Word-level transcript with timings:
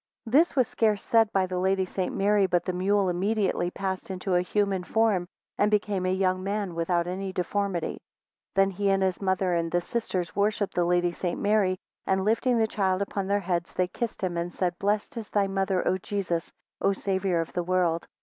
26 0.23 0.49
This 0.49 0.55
was 0.55 0.67
scarce 0.67 1.03
said 1.03 1.31
by 1.31 1.45
the 1.45 1.59
Lady 1.59 1.85
St. 1.85 2.11
Mary, 2.15 2.47
but 2.47 2.65
the 2.65 2.73
mule 2.73 3.07
immediately 3.07 3.69
passed 3.69 4.09
into 4.09 4.33
a 4.33 4.41
human 4.41 4.83
form, 4.83 5.27
and 5.59 5.69
became 5.69 6.07
a 6.07 6.11
young 6.11 6.41
man 6.43 6.73
without 6.73 7.05
any 7.05 7.31
deformity. 7.31 8.01
27 8.55 8.55
Then 8.55 8.69
he 8.71 8.89
and 8.89 9.03
his 9.03 9.21
mother 9.21 9.53
and 9.53 9.71
the 9.71 9.79
sisters 9.79 10.35
worshipped 10.35 10.73
the 10.73 10.85
Lady 10.85 11.11
St. 11.11 11.39
Mary, 11.39 11.77
and 12.07 12.25
lifting 12.25 12.57
the 12.57 12.65
child 12.65 13.03
upon 13.03 13.27
their 13.27 13.41
heads, 13.41 13.75
they 13.75 13.87
kissed 13.89 14.23
him, 14.23 14.37
and 14.37 14.51
said, 14.51 14.73
Blessed 14.79 15.17
is 15.17 15.29
thy 15.29 15.45
mother, 15.45 15.87
O 15.87 15.99
Jesus, 15.99 16.51
O 16.81 16.93
Saviour 16.93 17.39
of 17.39 17.53
the 17.53 17.61
world! 17.63 18.07